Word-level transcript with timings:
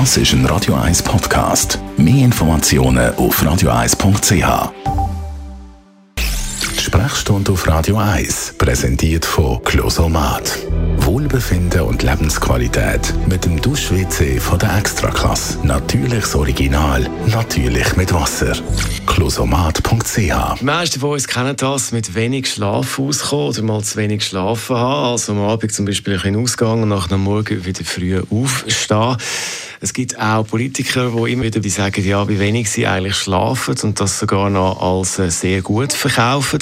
Das 0.00 0.16
ist 0.16 0.32
ein 0.32 0.44
Radio 0.46 0.74
1 0.74 1.04
Podcast. 1.04 1.78
Mehr 1.96 2.24
Informationen 2.24 3.14
auf 3.14 3.40
radio1.ch. 3.40 4.72
Sprechstunde 6.80 7.52
auf 7.52 7.68
Radio 7.68 7.98
1, 7.98 8.56
präsentiert 8.58 9.24
von 9.24 9.62
Closomat. 9.62 10.58
Wohlbefinden 10.96 11.82
und 11.82 12.02
Lebensqualität 12.02 13.14
mit 13.28 13.44
dem 13.44 13.62
Dusch-WC 13.62 14.40
von 14.40 14.58
der 14.58 14.76
Extraklasse. 14.78 15.64
Natürliches 15.64 16.34
Original, 16.34 17.08
natürlich 17.28 17.94
mit 17.94 18.12
Wasser. 18.12 18.56
Closomat.ch 19.06 20.16
Die 20.16 20.64
meisten 20.64 20.98
von 20.98 21.10
uns 21.10 21.28
kennen 21.28 21.54
das, 21.56 21.92
mit 21.92 22.16
wenig 22.16 22.50
Schlaf 22.50 22.98
auskommen 22.98 23.46
oder 23.46 23.62
mal 23.62 23.84
zu 23.84 23.96
wenig 23.96 24.24
schlafen 24.24 24.76
haben. 24.76 25.12
Also 25.12 25.32
am 25.32 25.42
Abend 25.42 25.72
zum 25.72 25.84
Beispiel 25.84 26.14
ein 26.14 26.20
bisschen 26.20 26.42
ausgehen 26.42 26.82
und 26.82 26.88
nach 26.88 27.06
dem 27.06 27.22
Morgen 27.22 27.64
wieder 27.64 27.84
früh 27.84 28.20
aufstehen. 28.28 29.18
Es 29.84 29.92
gibt 29.92 30.18
auch 30.18 30.46
Politiker, 30.46 31.10
die 31.10 31.32
immer 31.32 31.42
wieder 31.42 31.62
sagen, 31.68 32.02
ja, 32.02 32.26
wie 32.26 32.38
wenig 32.38 32.70
sie 32.70 32.86
eigentlich 32.86 33.16
schlafen 33.16 33.76
und 33.82 34.00
das 34.00 34.18
sogar 34.18 34.48
noch 34.48 34.80
als 34.80 35.18
äh, 35.18 35.30
sehr 35.30 35.60
gut 35.60 35.92
verkaufen. 35.92 36.60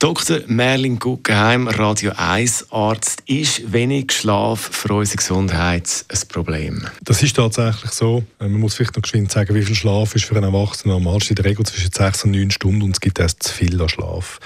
Dr. 0.00 0.40
Merlin 0.48 0.98
Guggenheim, 0.98 1.68
Radio 1.68 2.10
1 2.16 2.72
Arzt, 2.72 3.22
ist 3.26 3.72
wenig 3.72 4.10
Schlaf 4.10 4.70
für 4.72 4.92
unsere 4.92 5.18
Gesundheit 5.18 6.04
ein 6.08 6.18
Problem? 6.28 6.84
Das 7.04 7.22
ist 7.22 7.36
tatsächlich 7.36 7.92
so. 7.92 8.24
Äh, 8.40 8.48
man 8.48 8.58
muss 8.62 8.74
vielleicht 8.74 8.96
noch 8.96 9.02
geschwind 9.02 9.30
sagen, 9.30 9.54
wie 9.54 9.62
viel 9.62 9.76
Schlaf 9.76 10.16
ist 10.16 10.24
für 10.24 10.34
einen 10.34 10.52
Erwachsenen 10.52 11.00
normal. 11.00 11.20
in 11.28 11.36
der 11.36 11.44
Regel 11.44 11.64
zwischen 11.64 11.92
sechs 11.92 12.24
und 12.24 12.32
neun 12.32 12.50
Stunden 12.50 12.82
und 12.82 12.90
es 12.90 13.00
gibt 13.00 13.20
erst 13.20 13.44
zu 13.44 13.54
viel 13.54 13.80
an 13.80 13.88
Schlaf. 13.88 14.40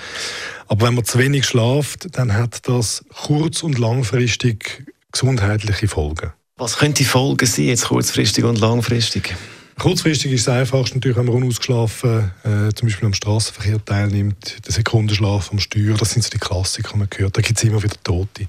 Aber 0.67 0.87
wenn 0.87 0.97
man 0.97 1.07
zu 1.07 1.19
wenig 1.19 1.47
schlaft, 1.47 2.09
dann 2.19 2.35
hat 2.35 2.69
das 2.69 3.07
kurz- 3.25 3.63
und 3.63 3.79
langfristig 3.79 4.85
gesundheitliche 5.13 5.89
Folgen. 5.89 6.33
Was 6.59 6.77
könnte 6.77 7.05
die 7.05 7.05
Folgen 7.05 7.47
sein, 7.47 7.67
jetzt 7.67 7.85
kurzfristig 7.85 8.43
und 8.43 8.59
langfristig? 8.59 9.33
Kurzfristig 9.79 10.33
ist 10.33 10.41
es 10.41 10.49
einfach 10.49 10.93
natürlich, 10.93 11.17
wenn 11.17 11.27
man 11.27 11.37
unausgeschlafen 11.37 12.33
äh, 12.43 12.75
zum 12.75 12.89
Beispiel 12.89 13.07
am 13.07 13.15
Straßenverkehr 13.15 13.85
teilnimmt, 13.85 14.67
der 14.67 14.73
Sekundenschlaf 14.73 15.53
am 15.53 15.61
Steuer, 15.61 15.97
das 15.97 16.11
sind 16.11 16.25
so 16.25 16.31
die 16.31 16.39
Klassiker, 16.39 16.91
die 16.95 16.99
man 16.99 17.09
hört. 17.17 17.37
Da 17.37 17.43
gibt 17.43 17.59
es 17.59 17.65
immer 17.65 17.81
wieder 17.81 17.95
Tote. 18.03 18.49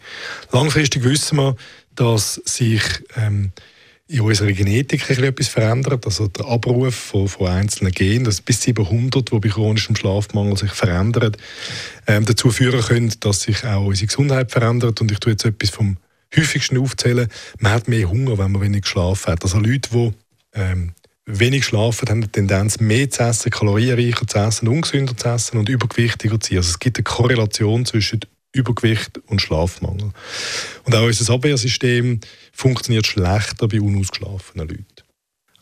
Langfristig 0.51 1.03
wissen 1.03 1.37
wir, 1.37 1.55
dass 1.93 2.41
sich 2.45 2.81
ähm, 3.15 3.51
in 4.07 4.21
unserer 4.21 4.53
Genetik 4.53 5.07
etwas 5.07 5.47
verändert, 5.47 6.03
also 6.07 6.27
der 6.29 6.47
Abruf 6.47 6.95
von, 6.95 7.27
von 7.27 7.45
einzelnen 7.45 7.91
Genen, 7.91 8.23
das 8.23 8.41
bis 8.41 8.63
700, 8.63 9.31
die 9.31 9.39
bei 9.39 9.49
chronischem 9.49 9.95
Schlafmangel 9.95 10.57
sich 10.57 10.71
verändern, 10.71 11.37
ähm, 12.07 12.25
dazu 12.25 12.49
führen 12.49 12.81
können, 12.81 13.13
dass 13.19 13.41
sich 13.41 13.63
auch 13.65 13.85
unsere 13.85 14.07
Gesundheit 14.07 14.51
verändert. 14.51 14.99
Und 14.99 15.11
ich 15.11 15.19
tue 15.19 15.33
jetzt 15.33 15.45
etwas 15.45 15.69
vom 15.69 15.97
häufigsten 16.35 16.77
aufzählen, 16.77 17.27
man 17.59 17.71
hat 17.71 17.87
mehr 17.87 18.09
Hunger, 18.09 18.37
wenn 18.37 18.51
man 18.51 18.61
wenig 18.61 18.83
geschlafen 18.83 19.31
hat. 19.31 19.43
Also 19.43 19.59
Leute, 19.59 19.89
die 19.91 20.11
ähm, 20.53 20.93
wenig 21.25 21.65
schlafen, 21.65 22.09
haben 22.09 22.21
eine 22.23 22.31
Tendenz, 22.31 22.79
mehr 22.79 23.09
zu 23.09 23.23
essen, 23.23 23.51
kalorienreicher 23.51 24.27
zu 24.27 24.37
essen, 24.37 24.67
ungesünder 24.67 25.15
zu 25.15 25.27
essen 25.27 25.57
und 25.57 25.69
übergewichtiger 25.69 26.39
zu 26.39 26.49
sein. 26.49 26.57
Also 26.57 26.69
es 26.69 26.79
gibt 26.79 26.97
eine 26.97 27.03
Korrelation 27.03 27.85
zwischen 27.85 28.21
Übergewicht 28.51 29.19
und 29.27 29.41
Schlafmangel. 29.41 30.11
Und 30.83 30.95
auch 30.95 31.03
unser 31.03 31.33
Abwehrsystem 31.33 32.19
funktioniert 32.51 33.05
schlechter 33.05 33.67
bei 33.67 33.79
unausgeschlafenen 33.79 34.67
Leuten. 34.67 34.85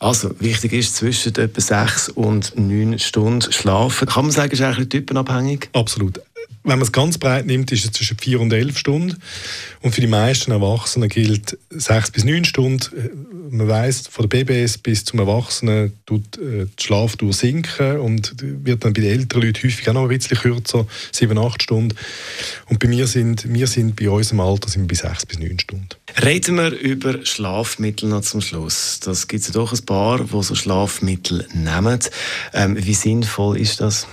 Also, 0.00 0.30
wichtig 0.38 0.72
ist 0.74 0.94
zwischen 0.94 1.34
etwa 1.34 1.60
sechs 1.60 2.08
und 2.08 2.56
neun 2.56 2.98
Stunden 3.00 3.50
schlafen. 3.50 4.06
Kann 4.06 4.26
man 4.26 4.30
sagen, 4.30 4.52
ist 4.52 4.60
eigentlich 4.60 4.88
typenabhängig? 4.88 5.70
Absolut 5.72 6.20
wenn 6.68 6.78
man 6.78 6.86
es 6.86 6.92
ganz 6.92 7.18
breit 7.18 7.46
nimmt, 7.46 7.72
ist 7.72 7.84
es 7.84 7.92
zwischen 7.92 8.18
vier 8.18 8.40
und 8.40 8.52
elf 8.52 8.78
Stunden. 8.78 9.16
Und 9.80 9.94
für 9.94 10.00
die 10.00 10.06
meisten 10.06 10.50
Erwachsenen 10.50 11.08
gilt 11.08 11.58
sechs 11.70 12.10
bis 12.10 12.24
neun 12.24 12.44
Stunden. 12.44 13.48
Man 13.50 13.68
weiß 13.68 14.08
von 14.08 14.28
der 14.28 14.44
BBS 14.44 14.78
bis 14.78 15.04
zum 15.04 15.20
Erwachsenen 15.20 15.94
tut 16.04 16.36
äh, 16.36 16.66
die 16.66 16.82
Schlafdauer 16.82 17.32
sinken 17.32 17.98
und 17.98 18.34
wird 18.40 18.84
dann 18.84 18.92
bei 18.92 19.00
den 19.00 19.10
älteren 19.10 19.42
Leuten 19.42 19.64
häufig 19.64 19.88
auch 19.88 19.94
noch 19.94 20.02
ein 20.02 20.08
bisschen 20.08 20.36
kürzer, 20.36 20.86
sieben, 21.12 21.38
acht 21.38 21.62
Stunden. 21.62 21.96
Und 22.66 22.78
bei 22.78 22.88
mir 22.88 23.06
sind, 23.06 23.50
wir 23.50 23.66
sind 23.66 23.96
bei 23.96 24.10
unserem 24.10 24.40
Alter 24.40 24.68
sind 24.68 24.82
wir 24.82 24.88
bei 24.88 25.08
sechs 25.08 25.24
bis 25.24 25.38
neun 25.38 25.58
Stunden. 25.58 25.88
Reden 26.22 26.56
wir 26.56 26.70
über 26.72 27.24
Schlafmittel 27.24 28.08
noch 28.08 28.22
zum 28.22 28.40
Schluss. 28.40 29.00
Das 29.00 29.28
gibt 29.28 29.42
es 29.42 29.48
ja 29.48 29.54
doch 29.54 29.72
ein 29.72 29.84
paar, 29.86 30.22
die 30.24 30.42
so 30.42 30.54
Schlafmittel 30.54 31.46
nehmen. 31.54 32.00
Ähm, 32.52 32.76
wie 32.78 32.94
sinnvoll 32.94 33.58
ist 33.58 33.80
das? 33.80 34.06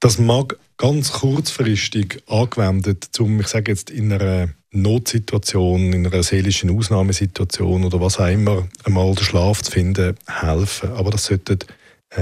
Das 0.00 0.18
mag 0.18 0.58
ganz 0.76 1.12
kurzfristig 1.12 2.22
angewendet, 2.26 3.08
um, 3.18 3.40
ich 3.40 3.48
sage 3.48 3.72
jetzt, 3.72 3.90
in 3.90 4.12
einer 4.12 4.48
Notsituation, 4.70 5.92
in 5.92 6.06
einer 6.06 6.22
seelischen 6.22 6.76
Ausnahmesituation 6.76 7.84
oder 7.84 8.00
was 8.00 8.18
auch 8.18 8.26
immer, 8.26 8.66
einmal 8.84 9.14
den 9.14 9.24
Schlaf 9.24 9.62
zu 9.62 9.70
finden, 9.70 10.16
helfen. 10.26 10.92
Aber 10.92 11.10
das 11.10 11.26
sollte 11.26 11.52
ähm, 11.54 11.58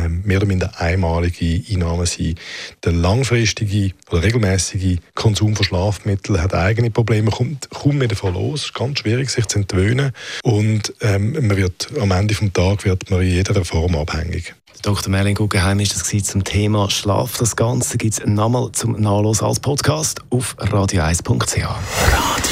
mehr 0.09 0.39
oder 0.39 0.47
minder 0.47 0.81
einmalige 0.81 1.63
Einnahmen 1.71 2.07
sein. 2.07 2.35
Der 2.85 2.93
langfristige 2.93 3.93
oder 4.11 4.23
regelmäßige 4.23 4.99
Konsum 5.15 5.57
von 5.57 5.65
Schlafmitteln 5.65 6.41
hat 6.41 6.55
eigene 6.55 6.91
Probleme, 6.91 7.31
kommt 7.31 7.69
kaum 7.71 7.99
mehr 7.99 8.09
davon 8.09 8.35
los. 8.35 8.61
Es 8.61 8.67
ist 8.67 8.75
ganz 8.75 8.99
schwierig, 8.99 9.31
sich 9.31 9.47
zu 9.47 9.59
entwöhnen. 9.59 10.13
Und 10.43 10.95
ähm, 11.01 11.33
man 11.33 11.57
wird, 11.57 11.89
am 12.01 12.11
Ende 12.11 12.35
des 12.35 12.53
Tages 12.53 12.85
wird 12.85 13.11
man 13.11 13.23
in 13.23 13.29
jeder 13.29 13.65
Form 13.65 13.97
abhängig. 13.97 14.55
Dr. 14.83 15.11
Merlin 15.11 15.37
Guggenheim 15.37 15.79
ist 15.79 15.95
das 15.95 16.25
zum 16.25 16.43
Thema 16.43 16.91
Schlaf. 16.91 17.39
Das 17.39 17.55
Ganze 17.55 17.99
gibt 17.99 18.15
es 18.15 18.27
nochmal 18.27 18.73
zum 18.73 19.01
Nachlesen 19.01 19.47
als 19.47 19.61
Podcast 19.61 20.21
auf 20.31 20.57
radio1.ch. 20.59 21.57
Radio 21.57 22.52